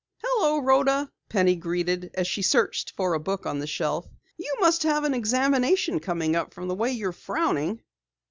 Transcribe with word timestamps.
"Hello, 0.23 0.57
Rhoda," 0.57 1.11
Penny 1.29 1.55
greeted 1.55 2.09
as 2.15 2.25
she 2.25 2.41
searched 2.41 2.93
for 2.97 3.13
a 3.13 3.19
book 3.19 3.45
on 3.45 3.59
the 3.59 3.67
shelf. 3.67 4.07
"You 4.35 4.51
must 4.59 4.81
have 4.81 5.03
an 5.03 5.13
examination 5.13 5.99
coming 5.99 6.35
up 6.35 6.55
from 6.55 6.67
the 6.67 6.73
way 6.73 6.91
you 6.93 7.09
are 7.09 7.13
frowning!" 7.13 7.83